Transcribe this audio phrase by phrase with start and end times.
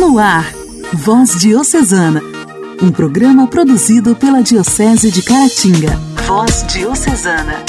[0.00, 0.50] No ar,
[0.94, 2.22] Voz Diocesana,
[2.82, 5.94] um programa produzido pela Diocese de Caratinga.
[6.26, 7.62] Voz Diocesana.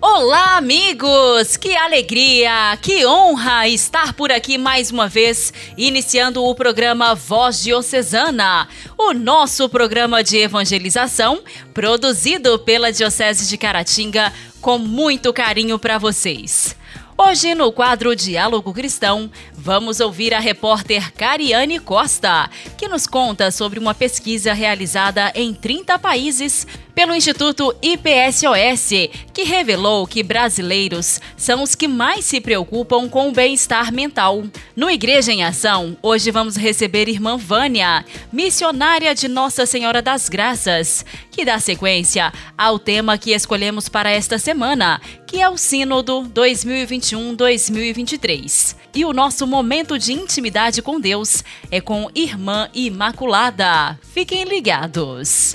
[0.00, 1.56] Olá, amigos!
[1.56, 8.66] Que alegria, que honra estar por aqui mais uma vez, iniciando o programa Voz Diocesana,
[8.98, 11.40] o nosso programa de evangelização,
[11.72, 16.76] produzido pela Diocese de Caratinga com muito carinho para vocês.
[17.20, 23.80] Hoje, no quadro Diálogo Cristão, vamos ouvir a repórter Cariane Costa, que nos conta sobre
[23.80, 26.64] uma pesquisa realizada em 30 países
[26.98, 33.32] pelo Instituto IPSOS, que revelou que brasileiros são os que mais se preocupam com o
[33.32, 34.44] bem-estar mental.
[34.74, 41.04] No Igreja em Ação, hoje vamos receber irmã Vânia, missionária de Nossa Senhora das Graças,
[41.30, 48.74] que dá sequência ao tema que escolhemos para esta semana, que é o Sínodo 2021-2023.
[48.94, 53.98] E o nosso momento de intimidade com Deus é com Irmã Imaculada.
[54.02, 55.54] Fiquem ligados.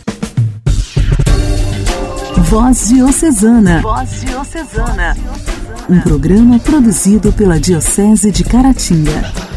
[2.43, 3.81] Voz Diocesana.
[3.81, 5.17] Voz Diocesana.
[5.89, 9.52] Um programa produzido pela Diocese de Caratinga.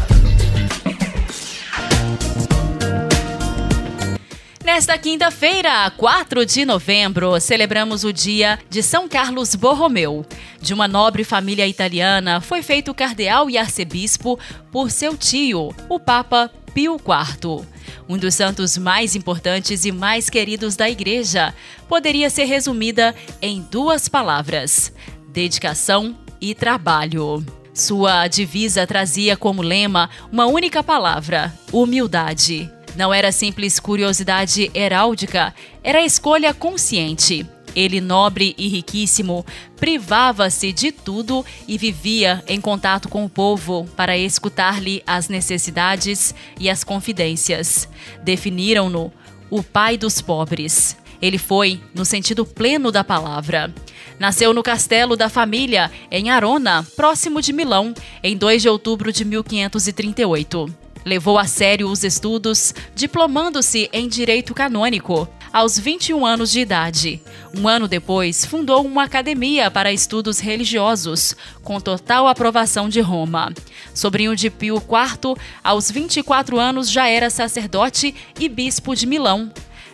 [4.77, 10.23] Nesta quinta-feira, 4 de novembro, celebramos o dia de São Carlos Borromeu.
[10.61, 14.37] De uma nobre família italiana, foi feito cardeal e arcebispo
[14.71, 17.65] por seu tio, o Papa Pio IV.
[18.07, 21.55] Um dos santos mais importantes e mais queridos da Igreja,
[21.89, 24.93] poderia ser resumida em duas palavras:
[25.29, 27.43] dedicação e trabalho.
[27.73, 32.76] Sua divisa trazia como lema uma única palavra: humildade.
[32.97, 35.53] Não era simples curiosidade heráldica,
[35.83, 37.45] era escolha consciente.
[37.75, 39.45] Ele, nobre e riquíssimo,
[39.75, 46.71] privava-se de tudo e vivia em contato com o povo para escutar-lhe as necessidades e
[46.71, 47.87] as confidências.
[48.23, 49.13] Definiram-no
[49.47, 50.97] o pai dos pobres.
[51.21, 53.71] Ele foi no sentido pleno da palavra.
[54.17, 57.93] Nasceu no castelo da família, em Arona, próximo de Milão,
[58.23, 60.86] em 2 de outubro de 1538.
[61.07, 67.21] Levou a sério os estudos, diplomando-se em direito canônico aos 21 anos de idade.
[67.57, 73.53] Um ano depois, fundou uma academia para estudos religiosos, com total aprovação de Roma.
[73.93, 79.49] Sobrinho de Pio IV, aos 24 anos já era sacerdote e bispo de Milão.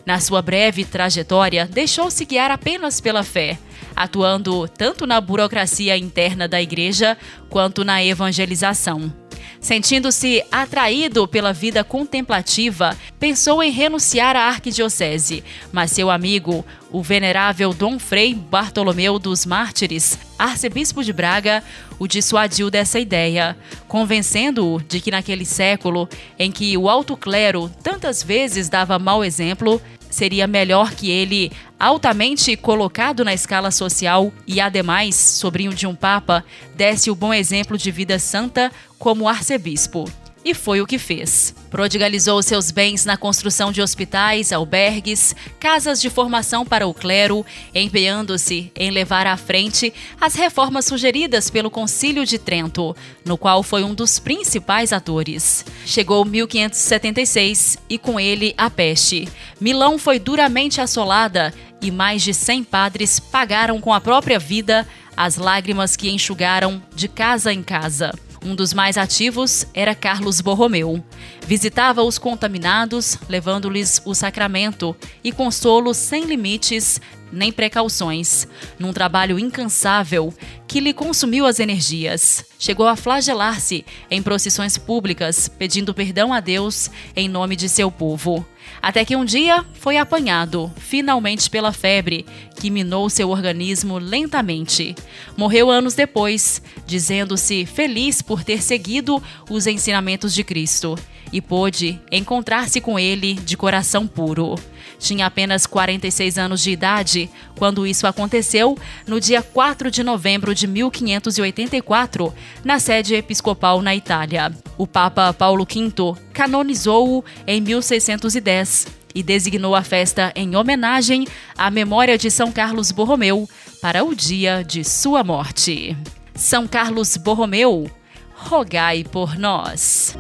[0.07, 3.59] Na sua breve trajetória, deixou-se guiar apenas pela fé,
[3.95, 7.15] atuando tanto na burocracia interna da igreja
[7.51, 9.22] quanto na evangelização.
[9.63, 15.41] Sentindo-se atraído pela vida contemplativa, pensou em renunciar à arquidiocese,
[15.71, 21.63] mas seu amigo, o venerável Dom Frei Bartolomeu dos Mártires, arcebispo de Braga,
[21.97, 23.55] o dissuadiu dessa ideia,
[23.87, 29.81] convencendo-o de que naquele século, em que o alto clero tantas vezes dava mau exemplo,
[30.09, 36.45] seria melhor que ele, altamente colocado na escala social e, ademais, sobrinho de um papa,
[36.75, 38.71] desse o bom exemplo de vida santa
[39.03, 40.09] como arcebispo.
[40.45, 41.53] E foi o que fez.
[41.69, 48.71] Prodigalizou seus bens na construção de hospitais, albergues, casas de formação para o clero, empenhando-se
[48.73, 53.93] em levar à frente as reformas sugeridas pelo Concílio de Trento, no qual foi um
[53.93, 55.65] dos principais atores.
[55.85, 59.27] Chegou 1576 e com ele a peste.
[59.59, 65.35] Milão foi duramente assolada e mais de 100 padres pagaram com a própria vida as
[65.35, 68.13] lágrimas que enxugaram de casa em casa.
[68.45, 71.01] Um dos mais ativos era Carlos Borromeu.
[71.47, 76.99] Visitava os contaminados, levando-lhes o sacramento e consolo sem limites
[77.31, 80.33] nem precauções, num trabalho incansável
[80.67, 82.45] que lhe consumiu as energias.
[82.59, 88.45] Chegou a flagelar-se em procissões públicas, pedindo perdão a Deus em nome de seu povo.
[88.81, 92.25] Até que um dia foi apanhado, finalmente pela febre,
[92.59, 94.95] que minou seu organismo lentamente.
[95.37, 100.97] Morreu anos depois, dizendo-se feliz por ter seguido os ensinamentos de Cristo
[101.31, 104.55] e pôde encontrar-se com ele de coração puro.
[105.03, 110.65] Tinha apenas 46 anos de idade quando isso aconteceu, no dia 4 de novembro de
[110.65, 112.33] 1584,
[112.63, 114.49] na sede episcopal na Itália.
[114.77, 115.91] O Papa Paulo V
[116.31, 121.27] canonizou-o em 1610 e designou a festa em homenagem
[121.57, 123.47] à memória de São Carlos Borromeu
[123.81, 125.97] para o dia de sua morte.
[126.33, 127.91] São Carlos Borromeu,
[128.33, 130.15] rogai por nós.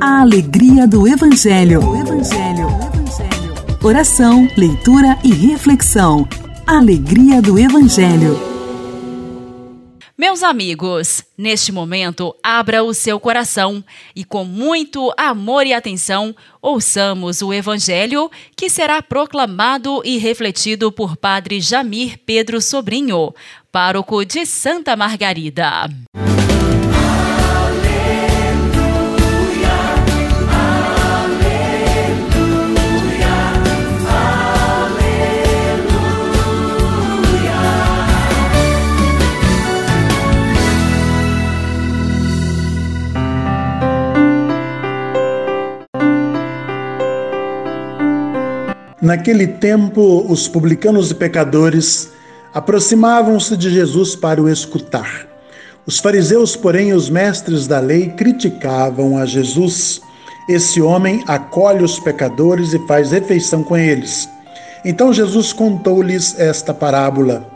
[0.00, 1.80] A alegria do Evangelho.
[1.96, 2.66] Evangelho.
[3.82, 6.28] Oração, leitura e reflexão.
[6.66, 8.38] Alegria do Evangelho.
[10.18, 13.82] Meus amigos, neste momento, abra o seu coração
[14.14, 21.16] e, com muito amor e atenção, ouçamos o Evangelho que será proclamado e refletido por
[21.16, 23.34] Padre Jamir Pedro Sobrinho,
[23.72, 25.88] pároco de Santa Margarida.
[49.06, 52.10] Naquele tempo, os publicanos e pecadores
[52.52, 55.28] aproximavam-se de Jesus para o escutar.
[55.86, 60.00] Os fariseus, porém, os mestres da lei, criticavam a Jesus.
[60.48, 64.28] Esse homem acolhe os pecadores e faz refeição com eles.
[64.84, 67.48] Então Jesus contou-lhes esta parábola: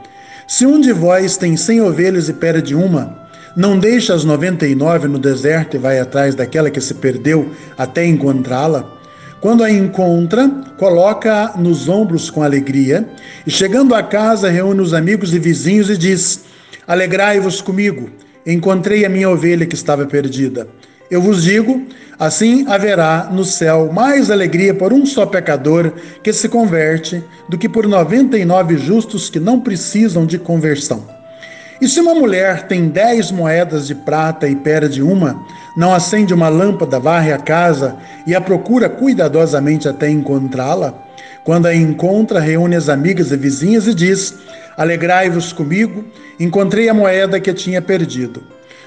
[0.46, 4.76] Se um de vós tem cem ovelhas e perde uma, não deixa as noventa e
[4.76, 8.99] nove no deserto e vai atrás daquela que se perdeu até encontrá-la?
[9.40, 13.08] Quando a encontra, coloca nos ombros com alegria
[13.46, 16.44] e, chegando a casa, reúne os amigos e vizinhos e diz:
[16.86, 18.10] Alegrai-vos comigo,
[18.46, 20.68] encontrei a minha ovelha que estava perdida.
[21.10, 21.86] Eu vos digo:
[22.18, 25.90] assim haverá no céu mais alegria por um só pecador
[26.22, 31.19] que se converte do que por noventa e nove justos que não precisam de conversão.
[31.80, 35.42] E se uma mulher tem dez moedas de prata e perde uma,
[35.74, 37.96] não acende uma lâmpada, varre a casa
[38.26, 40.92] e a procura cuidadosamente até encontrá-la?
[41.42, 44.34] Quando a encontra, reúne as amigas e vizinhas e diz:
[44.76, 46.04] Alegrai-vos comigo,
[46.38, 48.42] encontrei a moeda que tinha perdido.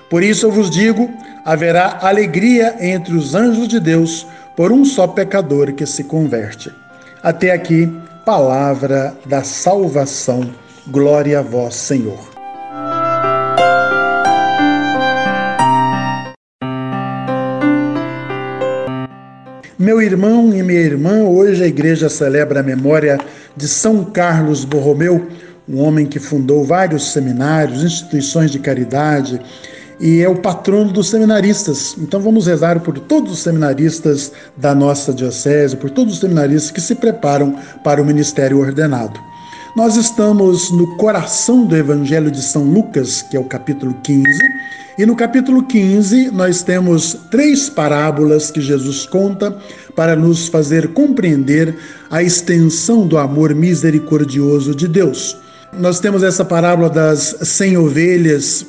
[0.08, 1.10] Por isso eu vos digo:
[1.44, 6.72] haverá alegria entre os anjos de Deus por um só pecador que se converte.
[7.24, 7.92] Até aqui,
[8.24, 10.48] palavra da salvação.
[10.88, 12.33] Glória a vós, Senhor.
[19.84, 23.20] Meu irmão e minha irmã, hoje a igreja celebra a memória
[23.54, 25.28] de São Carlos Borromeu,
[25.68, 29.42] um homem que fundou vários seminários, instituições de caridade
[30.00, 31.98] e é o patrono dos seminaristas.
[31.98, 36.80] Então vamos rezar por todos os seminaristas da nossa diocese, por todos os seminaristas que
[36.80, 37.54] se preparam
[37.84, 39.20] para o ministério ordenado.
[39.76, 44.24] Nós estamos no coração do Evangelho de São Lucas, que é o capítulo 15,
[45.00, 49.58] e no capítulo 15, nós temos três parábolas que Jesus conta
[49.96, 51.76] para nos fazer compreender
[52.12, 55.36] a extensão do amor misericordioso de Deus.
[55.76, 58.64] Nós temos essa parábola das cem ovelhas,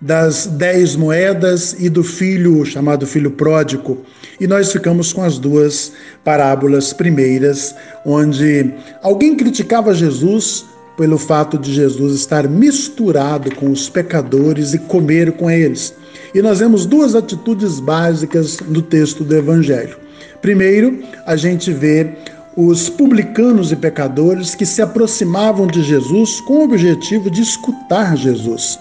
[0.00, 4.04] das dez moedas e do filho chamado filho pródigo.
[4.38, 8.72] E nós ficamos com as duas parábolas primeiras, onde
[9.02, 10.64] alguém criticava Jesus
[10.96, 15.94] pelo fato de Jesus estar misturado com os pecadores e comer com eles.
[16.34, 19.96] E nós vemos duas atitudes básicas no texto do Evangelho.
[20.40, 22.12] Primeiro, a gente vê
[22.56, 28.78] os publicanos e pecadores que se aproximavam de Jesus com o objetivo de escutar Jesus.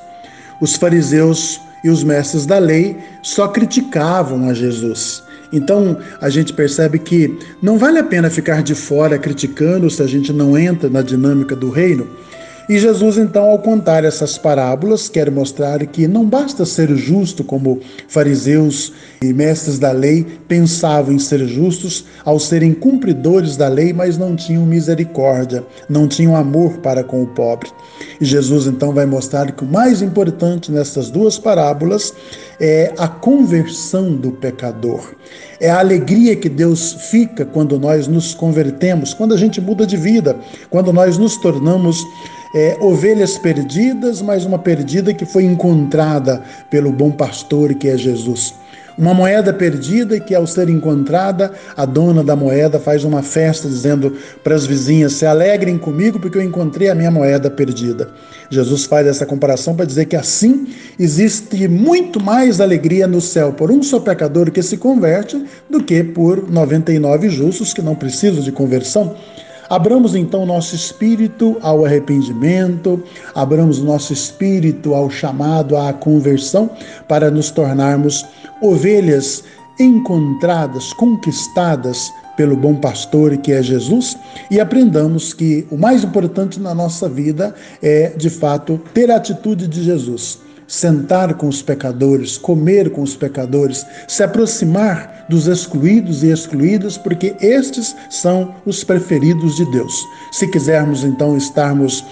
[0.61, 5.23] Os fariseus e os mestres da lei só criticavam a Jesus.
[5.53, 10.07] Então a gente percebe que não vale a pena ficar de fora criticando se a
[10.07, 12.07] gente não entra na dinâmica do reino.
[12.67, 17.79] E Jesus, então, ao contar essas parábolas, quer mostrar que não basta ser justo, como
[18.07, 24.17] fariseus e mestres da lei pensavam em ser justos ao serem cumpridores da lei, mas
[24.17, 27.69] não tinham misericórdia, não tinham amor para com o pobre.
[28.19, 32.13] E Jesus, então, vai mostrar que o mais importante nessas duas parábolas
[32.59, 35.13] é a conversão do pecador.
[35.59, 39.97] É a alegria que Deus fica quando nós nos convertemos, quando a gente muda de
[39.97, 40.35] vida,
[40.69, 42.03] quando nós nos tornamos
[42.55, 48.53] é, ovelhas perdidas, mas uma perdida que foi encontrada pelo bom pastor que é Jesus.
[48.97, 54.15] Uma moeda perdida que, ao ser encontrada, a dona da moeda faz uma festa dizendo
[54.41, 58.07] para as vizinhas: se alegrem comigo porque eu encontrei a minha moeda perdida.
[58.49, 63.69] Jesus faz essa comparação para dizer que assim existe muito mais alegria no céu por
[63.69, 68.51] um só pecador que se converte do que por 99 justos que não precisam de
[68.53, 69.17] conversão.
[69.69, 73.01] Abramos então nosso espírito ao arrependimento,
[73.33, 76.69] abramos nosso espírito ao chamado à conversão
[77.07, 78.25] para nos tornarmos
[78.61, 79.43] ovelhas
[79.79, 84.17] encontradas, conquistadas pelo bom pastor que é Jesus
[84.51, 89.67] e aprendamos que o mais importante na nossa vida é, de fato, ter a atitude
[89.67, 90.39] de Jesus.
[90.67, 97.35] Sentar com os pecadores, comer com os pecadores, se aproximar dos excluídos e excluídas, porque
[97.41, 100.05] estes são os preferidos de Deus.
[100.31, 102.03] Se quisermos então estarmos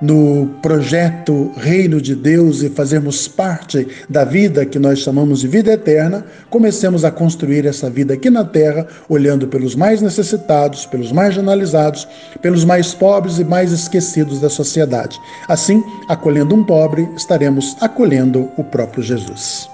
[0.00, 5.72] no projeto Reino de Deus e fazermos parte da vida que nós chamamos de vida
[5.72, 12.08] eterna, comecemos a construir essa vida aqui na terra, olhando pelos mais necessitados, pelos marginalizados,
[12.40, 15.20] pelos mais pobres e mais esquecidos da sociedade.
[15.48, 19.69] Assim, acolhendo um pobre, estaremos acolhendo o próprio Jesus.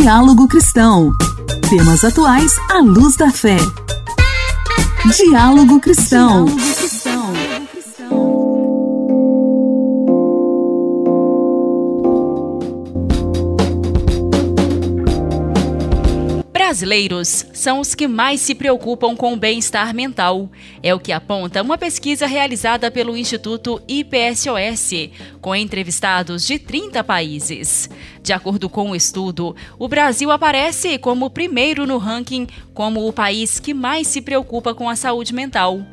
[0.00, 1.12] Diálogo Cristão.
[1.68, 3.56] Temas atuais à luz da fé.
[5.16, 6.46] Diálogo Cristão.
[16.52, 20.50] Brasileiros são os que mais se preocupam com o bem-estar mental.
[20.80, 25.10] É o que aponta uma pesquisa realizada pelo Instituto IPSOS,
[25.40, 27.90] com entrevistados de 30 países.
[28.22, 33.58] De acordo com o estudo, o Brasil aparece como primeiro no ranking como o país
[33.58, 35.84] que mais se preocupa com a saúde mental.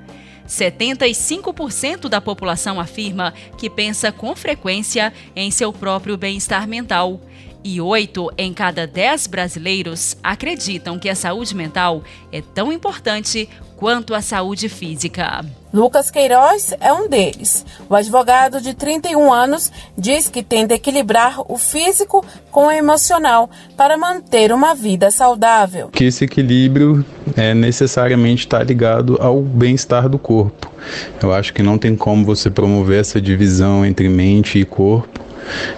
[0.47, 7.19] 75% da população afirma que pensa com frequência em seu próprio bem-estar mental
[7.65, 14.13] e oito em cada dez brasileiros acreditam que a saúde mental é tão importante quanto
[14.13, 15.43] a saúde física.
[15.73, 17.65] Lucas Queiroz é um deles.
[17.89, 23.97] O advogado de 31 anos diz que tenta equilibrar o físico com o emocional para
[23.97, 25.89] manter uma vida saudável.
[25.89, 27.03] Que esse equilíbrio
[27.35, 30.71] é necessariamente estar ligado ao bem-estar do corpo.
[31.21, 35.24] Eu acho que não tem como você promover essa divisão entre mente e corpo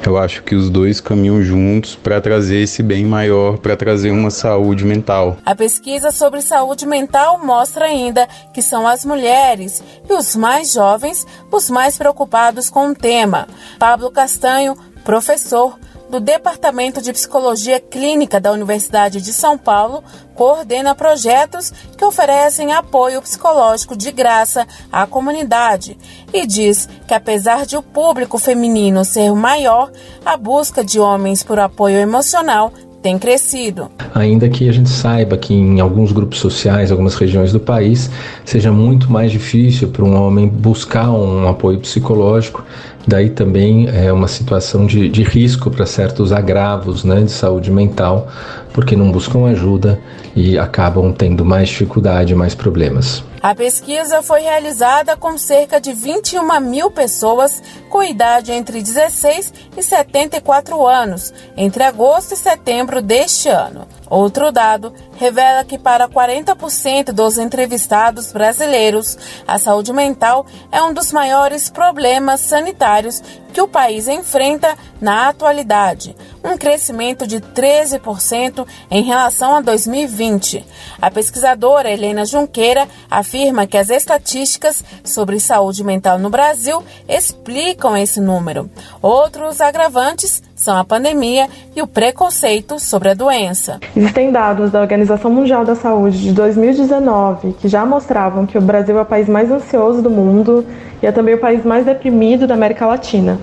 [0.06, 4.30] eu acho que os dois caminham juntos para trazer esse bem maior, para trazer uma
[4.30, 5.38] saúde mental.
[5.46, 11.26] A pesquisa sobre saúde mental mostra ainda que são as mulheres e os mais jovens
[11.52, 13.48] os mais preocupados com o tema.
[13.80, 15.78] Pablo Castanho, professor,
[16.10, 20.04] do Departamento de Psicologia Clínica da Universidade de São Paulo,
[20.36, 25.98] coordena projetos que oferecem apoio psicológico de graça à comunidade
[26.34, 29.92] e diz que, apesar de o público feminino ser maior,
[30.26, 32.72] a busca de homens por apoio emocional
[33.02, 33.90] tem crescido.
[34.14, 38.10] Ainda que a gente saiba que em alguns grupos sociais, algumas regiões do país,
[38.44, 42.66] seja muito mais difícil para um homem buscar um apoio psicológico,
[43.08, 48.28] daí também é uma situação de, de risco para certos agravos né, de saúde mental,
[48.74, 50.00] porque não buscam ajuda
[50.36, 53.24] e acabam tendo mais dificuldade, mais problemas.
[53.48, 59.82] A pesquisa foi realizada com cerca de 21 mil pessoas com idade entre 16 e
[59.82, 63.88] 74 anos, entre agosto e setembro deste ano.
[64.10, 71.14] Outro dado revela que para 40% dos entrevistados brasileiros, a saúde mental é um dos
[71.14, 73.24] maiores problemas sanitários
[73.58, 80.64] que o país enfrenta na atualidade, um crescimento de 13% em relação a 2020.
[81.02, 88.22] A pesquisadora Helena Junqueira afirma que as estatísticas sobre saúde mental no Brasil explicam esse
[88.22, 88.70] número.
[89.02, 93.80] Outros agravantes são a pandemia e o preconceito sobre a doença.
[93.96, 98.98] Existem dados da Organização Mundial da Saúde de 2019 que já mostravam que o Brasil
[98.98, 100.66] é o país mais ansioso do mundo
[101.02, 103.40] e é também o país mais deprimido da América Latina.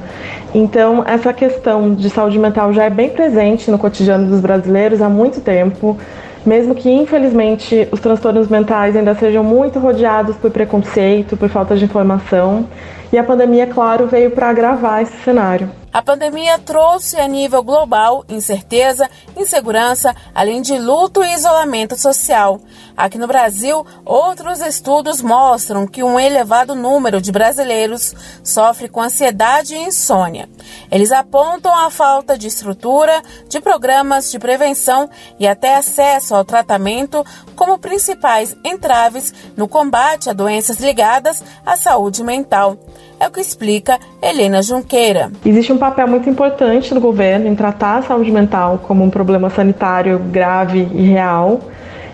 [0.53, 5.09] Então, essa questão de saúde mental já é bem presente no cotidiano dos brasileiros há
[5.09, 5.97] muito tempo
[6.45, 11.85] mesmo que infelizmente os transtornos mentais ainda sejam muito rodeados por preconceito, por falta de
[11.85, 12.67] informação,
[13.15, 15.71] e a pandemia, claro, veio para agravar esse cenário.
[15.93, 22.61] A pandemia trouxe a nível global incerteza, insegurança, além de luto e isolamento social.
[22.97, 29.77] Aqui no Brasil, outros estudos mostram que um elevado número de brasileiros sofre com ansiedade
[29.77, 30.49] e insônia.
[30.91, 37.25] Eles apontam a falta de estrutura, de programas de prevenção e até acesso ao tratamento
[37.55, 42.77] como principais entraves no combate a doenças ligadas à saúde mental.
[43.19, 45.31] É o que explica Helena Junqueira.
[45.45, 49.49] Existe um papel muito importante do governo em tratar a saúde mental como um problema
[49.51, 51.61] sanitário grave e real.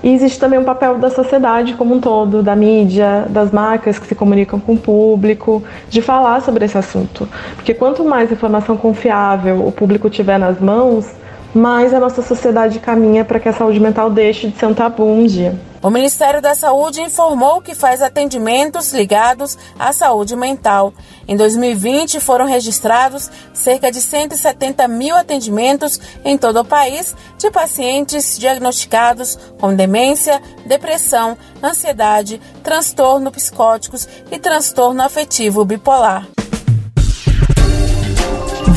[0.03, 4.07] E existe também um papel da sociedade como um todo, da mídia, das marcas que
[4.07, 7.29] se comunicam com o público, de falar sobre esse assunto.
[7.55, 11.07] Porque quanto mais informação confiável o público tiver nas mãos,
[11.55, 15.05] mais a nossa sociedade caminha para que a saúde mental deixe de ser um tabu
[15.05, 15.55] um dia.
[15.83, 20.93] O Ministério da Saúde informou que faz atendimentos ligados à saúde mental.
[21.27, 28.39] Em 2020, foram registrados cerca de 170 mil atendimentos em todo o país de pacientes
[28.39, 36.27] diagnosticados com demência, depressão, ansiedade, transtorno psicóticos e transtorno afetivo bipolar.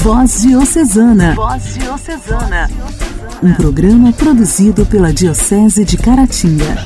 [0.03, 1.33] Voz Diocesana.
[1.33, 2.69] Voz Diocesana.
[3.41, 6.86] Um programa produzido pela Diocese de Caratinga.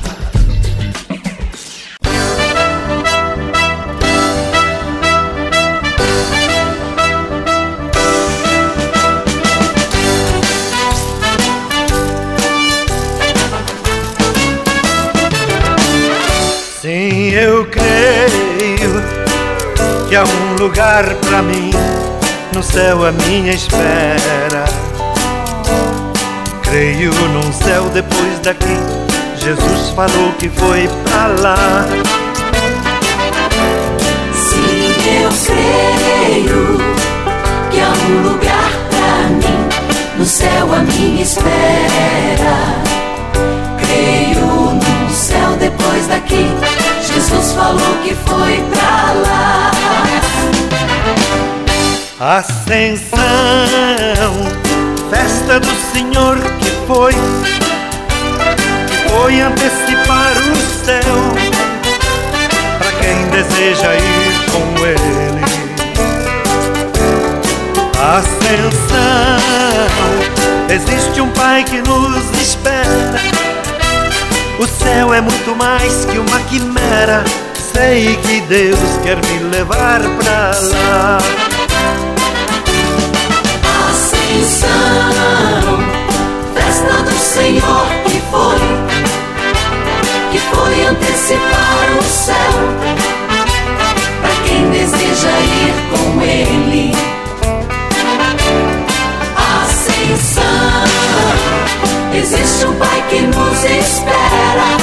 [16.80, 19.02] Sim, eu creio
[20.08, 21.72] que há um lugar para mim
[22.54, 24.64] no céu à minha espera.
[26.62, 28.76] Creio num céu depois daqui.
[29.36, 31.86] Jesus falou que foi pra lá.
[34.32, 36.78] Sim, eu creio
[37.70, 39.68] que há um lugar pra mim
[40.18, 41.48] no céu à minha espera.
[43.80, 46.46] Creio num céu depois daqui.
[47.06, 49.77] Jesus falou que foi pra lá.
[52.20, 53.14] Ascensão,
[55.08, 57.12] festa do Senhor que foi,
[59.08, 61.14] foi antecipar o céu
[62.76, 65.44] para quem deseja ir com Ele.
[68.02, 69.38] Ascensão,
[70.68, 73.20] existe um Pai que nos espera.
[74.58, 77.22] O céu é muito mais que uma quimera.
[77.72, 81.47] Sei que Deus quer me levar pra lá.
[84.38, 84.70] Ascensão,
[86.54, 88.60] festa do Senhor que foi,
[90.30, 92.36] que foi antecipar o céu
[94.22, 96.94] para quem deseja ir com Ele.
[99.60, 100.44] Ascensão,
[102.14, 104.76] existe um Pai que nos espera.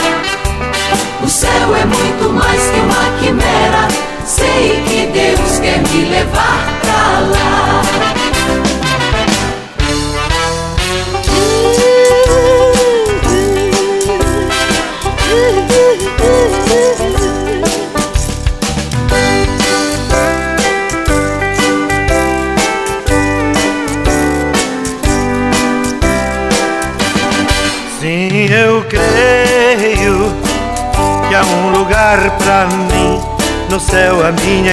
[1.24, 3.55] O céu é muito mais que uma quimera.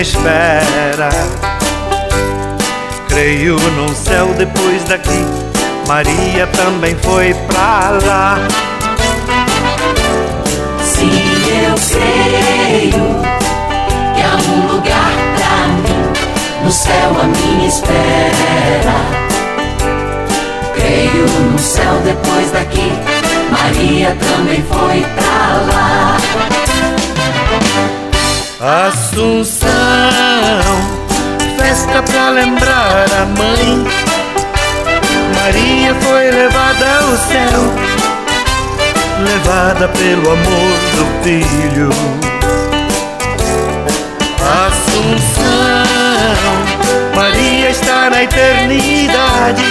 [0.03, 1.11] Espera.
[3.09, 5.25] Creio num céu depois daqui.
[5.87, 8.39] Maria também foi pra lá.
[10.83, 11.09] Sim,
[11.67, 13.23] eu creio
[14.15, 18.97] que há um lugar pra mim no céu à minha espera.
[20.75, 22.93] Creio no céu depois daqui.
[23.53, 25.82] Maria também foi pra lá.
[28.65, 29.67] Assunção,
[31.59, 33.85] festa pra lembrar a mãe.
[35.35, 37.61] Maria foi levada ao céu,
[39.19, 41.91] levada pelo amor do Filho.
[44.69, 45.43] Assunção,
[47.17, 49.65] Maria está na eternidade.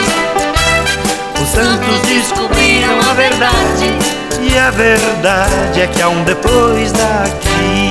[1.42, 3.98] Os santos descobriram a verdade,
[4.42, 7.91] e a verdade é que há um depois daqui.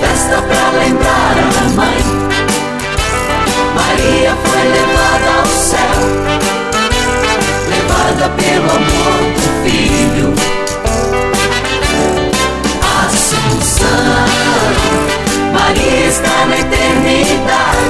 [0.00, 2.00] Festa pra lembrar a mãe.
[3.74, 5.98] Maria foi levada ao céu,
[7.68, 10.28] levada pelo amor do Filho.
[13.04, 14.26] Assunção,
[15.52, 17.89] Maria está na eternidade.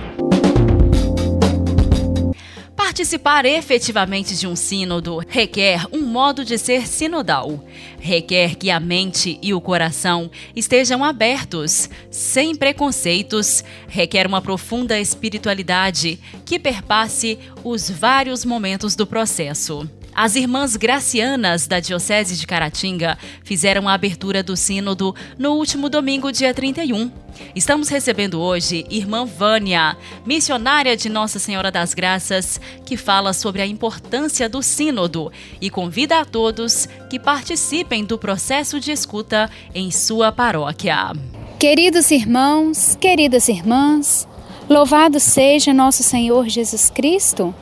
[3.11, 7.61] Participar efetivamente de um sínodo requer um modo de ser sinodal.
[7.99, 13.65] Requer que a mente e o coração estejam abertos, sem preconceitos.
[13.89, 19.89] Requer uma profunda espiritualidade que perpasse os vários momentos do processo.
[20.13, 26.31] As irmãs gracianas da Diocese de Caratinga fizeram a abertura do Sínodo no último domingo,
[26.31, 27.09] dia 31.
[27.55, 33.65] Estamos recebendo hoje irmã Vânia, missionária de Nossa Senhora das Graças, que fala sobre a
[33.65, 40.31] importância do Sínodo e convida a todos que participem do processo de escuta em sua
[40.31, 41.13] paróquia.
[41.57, 44.27] Queridos irmãos, queridas irmãs,
[44.69, 47.55] louvado seja nosso Senhor Jesus Cristo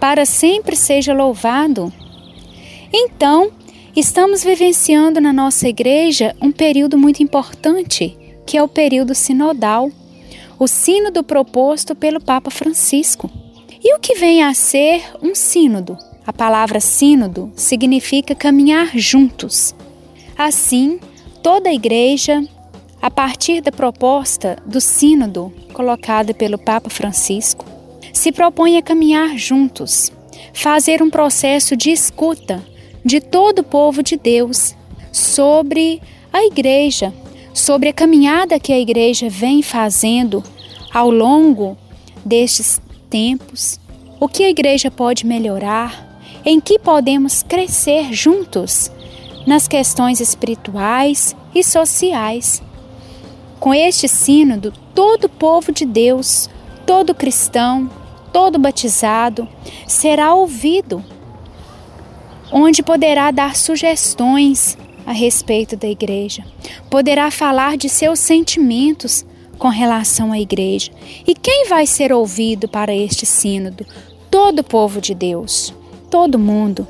[0.00, 1.92] para sempre seja louvado.
[2.92, 3.50] Então,
[3.94, 9.90] estamos vivenciando na nossa igreja um período muito importante, que é o período sinodal,
[10.58, 13.30] o sínodo proposto pelo Papa Francisco.
[13.82, 15.98] E o que vem a ser um sínodo?
[16.26, 19.74] A palavra sínodo significa caminhar juntos.
[20.36, 20.98] Assim,
[21.42, 22.42] toda a igreja,
[23.00, 27.64] a partir da proposta do sínodo colocada pelo Papa Francisco,
[28.16, 30.10] se propõe a caminhar juntos,
[30.52, 32.64] fazer um processo de escuta
[33.04, 34.74] de todo o povo de Deus
[35.12, 36.00] sobre
[36.32, 37.12] a igreja,
[37.52, 40.42] sobre a caminhada que a igreja vem fazendo
[40.92, 41.76] ao longo
[42.24, 43.78] destes tempos,
[44.18, 48.90] o que a igreja pode melhorar, em que podemos crescer juntos
[49.46, 52.62] nas questões espirituais e sociais.
[53.60, 56.48] Com este sínodo, todo o povo de Deus,
[56.86, 57.90] todo cristão,
[58.36, 59.48] todo batizado
[59.86, 61.02] será ouvido,
[62.52, 66.44] onde poderá dar sugestões a respeito da igreja,
[66.90, 69.24] poderá falar de seus sentimentos
[69.58, 70.92] com relação à igreja.
[71.26, 73.86] E quem vai ser ouvido para este sínodo?
[74.30, 75.72] Todo o povo de Deus,
[76.10, 76.86] todo mundo.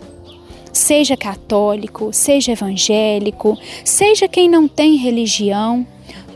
[0.73, 5.87] Seja católico, seja evangélico, seja quem não tem religião,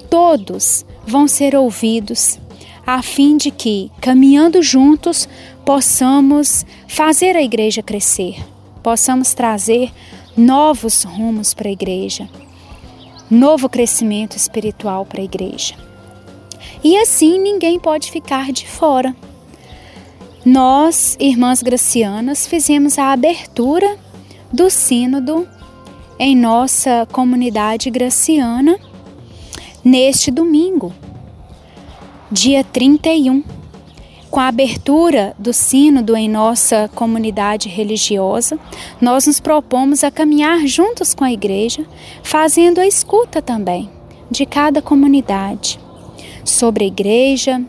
[0.08, 2.38] todos vão ser ouvidos
[2.86, 5.28] a fim de que, caminhando juntos,
[5.64, 8.36] possamos fazer a igreja crescer,
[8.82, 9.92] possamos trazer
[10.36, 12.28] novos rumos para a igreja,
[13.30, 15.74] novo crescimento espiritual para a igreja.
[16.82, 19.14] E assim ninguém pode ficar de fora.
[20.44, 23.98] Nós, irmãs gracianas, fizemos a abertura
[24.50, 25.46] do Sínodo
[26.18, 28.78] em nossa comunidade graciana
[29.84, 30.92] neste domingo,
[32.32, 33.42] dia 31,
[34.30, 38.56] com a abertura do sínodo em nossa comunidade religiosa,
[39.00, 41.84] nós nos propomos a caminhar juntos com a igreja,
[42.22, 43.90] fazendo a escuta também
[44.30, 45.80] de cada comunidade
[46.44, 47.60] sobre a igreja,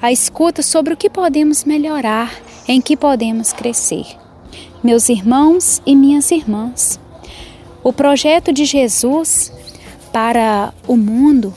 [0.00, 2.34] a escuta sobre o que podemos melhorar,
[2.68, 4.04] em que podemos crescer.
[4.84, 7.00] Meus irmãos e minhas irmãs,
[7.82, 9.50] o projeto de Jesus
[10.12, 11.54] para o mundo,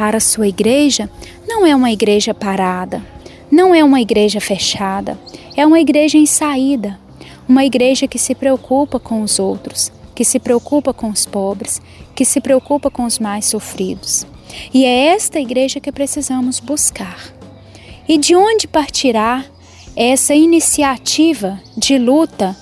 [0.00, 1.10] para a sua igreja,
[1.46, 3.04] não é uma igreja parada,
[3.50, 5.20] não é uma igreja fechada,
[5.54, 6.98] é uma igreja em saída,
[7.46, 11.82] uma igreja que se preocupa com os outros, que se preocupa com os pobres,
[12.14, 14.26] que se preocupa com os mais sofridos.
[14.72, 17.22] E é esta igreja que precisamos buscar.
[18.08, 19.44] E de onde partirá
[19.94, 22.56] essa iniciativa de luta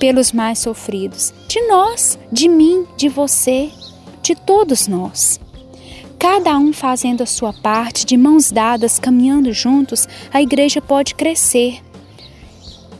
[0.00, 1.32] pelos mais sofridos?
[1.46, 3.70] De nós, de mim, de você,
[4.20, 5.40] de todos nós
[6.22, 11.80] cada um fazendo a sua parte, de mãos dadas, caminhando juntos, a igreja pode crescer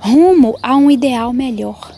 [0.01, 1.93] rumo a um ideal melhor.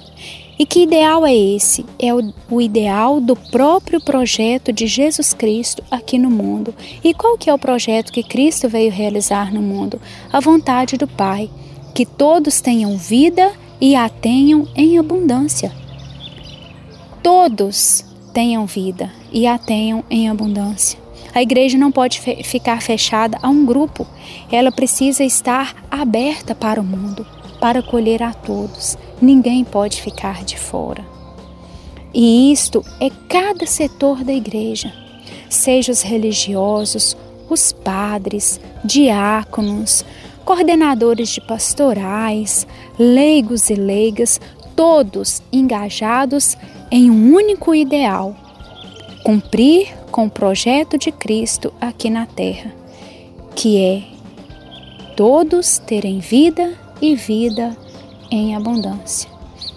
[0.58, 1.86] E que ideal é esse?
[1.98, 6.74] É o, o, ideal do próprio projeto de Jesus Cristo aqui no mundo.
[7.02, 9.98] E qual que é o projeto que Cristo veio realizar no mundo?
[10.30, 11.48] A vontade do Pai,
[11.94, 15.72] que todos tenham vida e a tenham em abundância.
[17.22, 21.03] Todos tenham vida e a tenham em abundância.
[21.34, 24.06] A igreja não pode fe ficar fechada a um grupo,
[24.52, 27.26] ela precisa estar aberta para o mundo,
[27.60, 28.96] para acolher a todos.
[29.20, 31.04] Ninguém pode ficar de fora.
[32.14, 34.92] E isto é cada setor da igreja,
[35.50, 37.16] seja os religiosos,
[37.50, 40.04] os padres, diáconos,
[40.44, 42.64] coordenadores de pastorais,
[42.96, 44.40] leigos e leigas,
[44.76, 46.56] todos engajados
[46.92, 48.36] em um único ideal:
[49.24, 52.72] cumprir com o projeto de Cristo aqui na terra,
[53.56, 54.04] que é
[55.16, 56.72] todos terem vida
[57.02, 57.76] e vida
[58.30, 59.28] em abundância.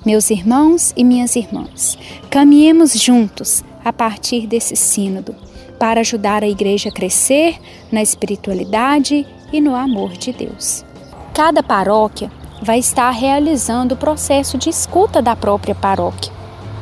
[0.05, 1.97] Meus irmãos e minhas irmãs,
[2.29, 5.35] caminhemos juntos a partir desse sínodo
[5.79, 7.57] para ajudar a igreja a crescer
[7.91, 10.85] na espiritualidade e no amor de Deus.
[11.33, 16.31] Cada paróquia vai estar realizando o processo de escuta da própria paróquia.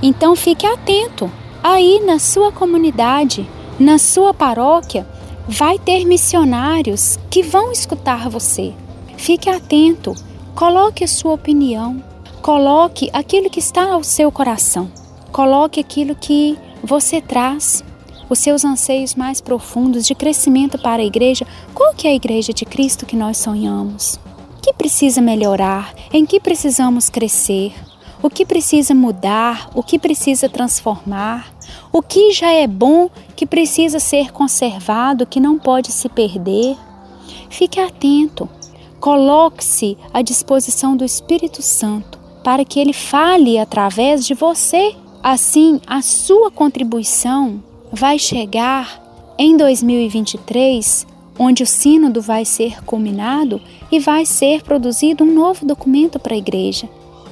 [0.04, 1.32] Então fique atento
[1.68, 3.50] Aí na sua comunidade,
[3.80, 5.04] na sua paróquia,
[5.48, 8.72] vai ter missionários que vão escutar você.
[9.18, 10.14] Fique atento,
[10.54, 12.04] coloque a sua opinião,
[12.44, 14.92] coloque aquilo que está ao seu coração.
[15.32, 17.84] Coloque aquilo que você traz,
[18.30, 21.48] os seus anseios mais profundos de crescimento para a igreja.
[21.74, 24.20] Qual que é a igreja de Cristo que nós sonhamos?
[24.56, 25.96] O que precisa melhorar?
[26.14, 27.74] Em que precisamos crescer?
[28.22, 29.70] O que precisa mudar?
[29.76, 31.55] O que precisa transformar?
[31.96, 36.76] O que já é bom que precisa ser conservado, que não pode se perder?
[37.50, 38.50] Fique atento.
[39.00, 44.94] Coloque-se à disposição do Espírito Santo para que ele fale através de você
[45.28, 51.08] Assim, a sua contribuição vai chegar em 2023,
[51.40, 53.60] onde o sínodo vai ser culminado
[53.92, 56.88] e vai ser produzido um novo documento para a igreja.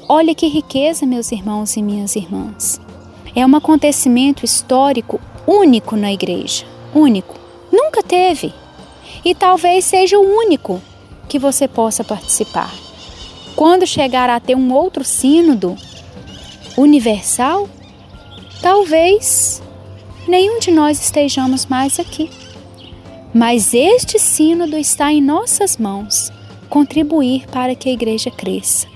[0.10, 2.82] Olha que riqueza, meus irmãos e minhas irmãs.
[3.36, 6.66] É um acontecimento histórico único na igreja.
[6.94, 7.36] Único.
[7.72, 8.54] Nunca teve.
[9.26, 10.82] E talvez seja o único
[11.28, 12.74] que você possa participar.
[13.56, 15.76] Quando chegar a ter um outro sínodo
[16.78, 17.68] universal,
[18.64, 19.62] Talvez
[20.26, 22.30] nenhum de nós estejamos mais aqui.
[23.34, 26.32] Mas este sínodo está em nossas mãos
[26.70, 28.88] contribuir para que a igreja cresça.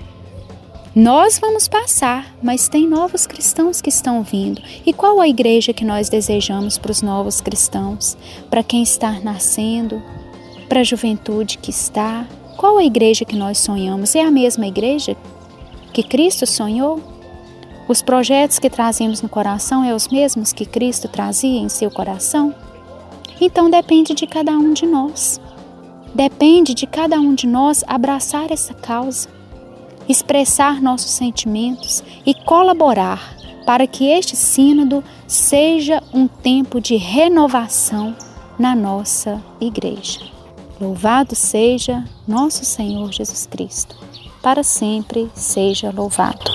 [1.00, 4.60] Nós vamos passar, mas tem novos cristãos que estão vindo.
[4.84, 8.16] E qual a igreja que nós desejamos para os novos cristãos?
[8.50, 10.02] Para quem está nascendo?
[10.68, 12.26] Para a juventude que está?
[12.56, 14.16] Qual a igreja que nós sonhamos?
[14.16, 15.16] É a mesma igreja
[15.92, 17.00] que Cristo sonhou?
[17.86, 22.52] Os projetos que trazemos no coração é os mesmos que Cristo trazia em seu coração?
[23.40, 25.40] Então depende de cada um de nós.
[26.12, 29.37] Depende de cada um de nós abraçar essa causa,
[30.08, 38.16] expressar nossos sentimentos e colaborar para que este sínodo seja um tempo de renovação
[38.58, 40.20] na nossa igreja.
[40.80, 43.96] Louvado seja nosso Senhor Jesus Cristo.
[44.40, 46.50] Para sempre seja louvado.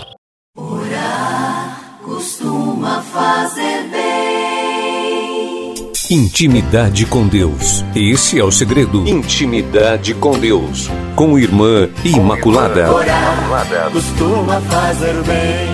[0.57, 4.12] Orar costuma fazer bem.
[6.09, 7.83] Intimidade com Deus.
[7.95, 9.07] Esse é o segredo.
[9.07, 10.89] Intimidade com Deus.
[11.15, 12.93] Com Irmã Imaculada.
[12.93, 15.69] Orar costuma fazer bem.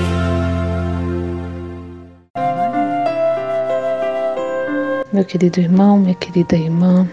[5.11, 7.09] Meu querido irmão, minha querida irmã,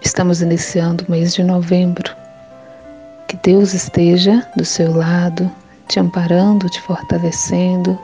[0.00, 2.14] estamos iniciando o mês de novembro.
[3.26, 5.50] Que Deus esteja do seu lado,
[5.88, 7.98] te amparando, te fortalecendo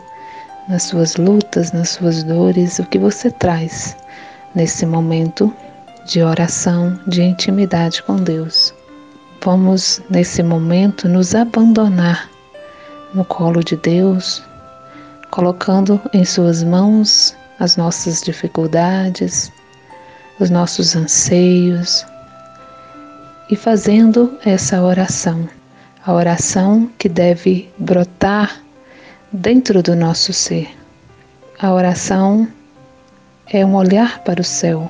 [0.69, 3.97] nas suas lutas, nas suas dores, o que você traz
[4.55, 5.53] nesse momento
[6.07, 8.75] de oração, de intimidade com Deus.
[9.43, 12.31] Vamos, nesse momento, nos abandonar
[13.13, 14.43] no colo de Deus,
[15.31, 19.53] colocando em Suas mãos as nossas dificuldades,
[20.41, 22.05] os nossos anseios
[23.51, 25.49] e fazendo essa oração
[26.07, 28.61] a oração que deve brotar
[29.35, 30.69] dentro do nosso ser.
[31.59, 32.47] A oração
[33.49, 34.89] é um olhar para o céu.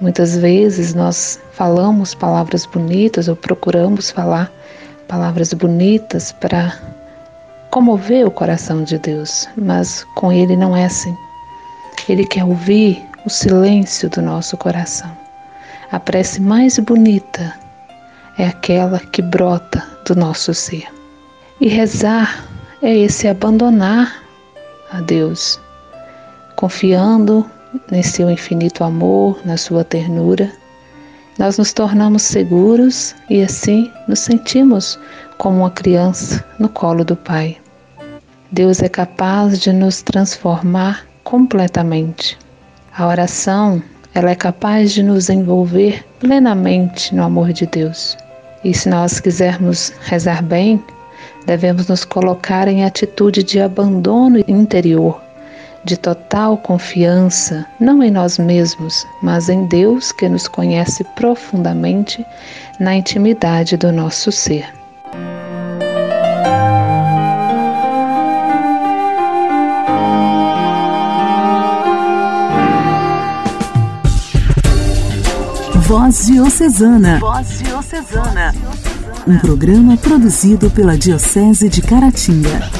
[0.00, 4.52] Muitas vezes nós falamos palavras bonitas ou procuramos falar
[5.08, 6.78] palavras bonitas para
[7.70, 11.14] comover o coração de Deus, mas com Ele não é assim.
[12.08, 15.10] Ele quer ouvir o silêncio do nosso coração.
[15.90, 17.52] A prece mais bonita
[18.38, 20.86] é aquela que brota do nosso ser.
[21.60, 22.44] E rezar
[22.82, 24.22] é esse abandonar
[24.90, 25.60] a Deus,
[26.56, 27.48] confiando
[27.90, 30.50] em seu infinito amor, na sua ternura.
[31.38, 34.98] Nós nos tornamos seguros e assim nos sentimos
[35.38, 37.58] como uma criança no colo do Pai.
[38.52, 42.38] Deus é capaz de nos transformar completamente.
[42.96, 43.82] A oração,
[44.14, 48.16] ela é capaz de nos envolver plenamente no amor de Deus.
[48.64, 50.82] E se nós quisermos rezar bem,
[51.46, 55.22] devemos nos colocar em atitude de abandono interior,
[55.84, 62.26] de total confiança, não em nós mesmos, mas em Deus que nos conhece profundamente
[62.80, 64.66] na intimidade do nosso ser.
[75.86, 77.20] Voz Diocesana.
[77.20, 78.52] Voz Diocesana.
[79.28, 82.70] Um programa produzido pela Diocese de Caratinga.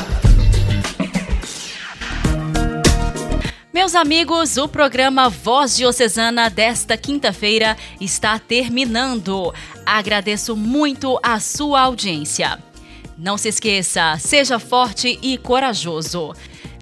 [3.75, 9.53] Meus amigos, o programa Voz Diocesana desta quinta-feira está terminando.
[9.85, 12.63] Agradeço muito a sua audiência.
[13.19, 16.33] Não se esqueça, seja forte e corajoso.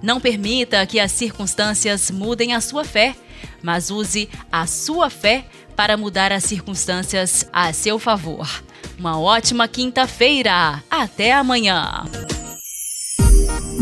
[0.03, 3.15] Não permita que as circunstâncias mudem a sua fé,
[3.63, 8.64] mas use a sua fé para mudar as circunstâncias a seu favor.
[8.97, 10.81] Uma ótima quinta-feira!
[10.89, 12.05] Até amanhã!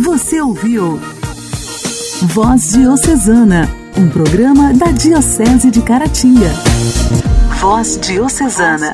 [0.03, 0.99] Você ouviu
[2.23, 6.49] Voz Diocesana, um programa da Diocese de Caratinga.
[7.59, 8.93] Voz Diocesana.